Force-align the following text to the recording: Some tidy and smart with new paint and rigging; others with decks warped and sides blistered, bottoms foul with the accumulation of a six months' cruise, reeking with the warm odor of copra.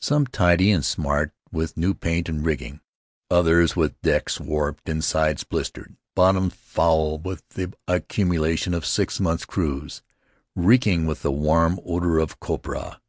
Some 0.00 0.26
tidy 0.28 0.70
and 0.70 0.82
smart 0.82 1.30
with 1.50 1.76
new 1.76 1.92
paint 1.92 2.26
and 2.30 2.42
rigging; 2.42 2.80
others 3.30 3.76
with 3.76 4.00
decks 4.00 4.40
warped 4.40 4.88
and 4.88 5.04
sides 5.04 5.44
blistered, 5.44 5.98
bottoms 6.16 6.54
foul 6.54 7.18
with 7.18 7.46
the 7.50 7.74
accumulation 7.86 8.72
of 8.72 8.84
a 8.84 8.86
six 8.86 9.20
months' 9.20 9.44
cruise, 9.44 10.00
reeking 10.56 11.04
with 11.04 11.20
the 11.20 11.30
warm 11.30 11.78
odor 11.84 12.18
of 12.18 12.40
copra. 12.40 13.02